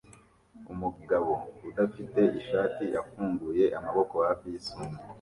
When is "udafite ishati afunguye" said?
1.69-3.63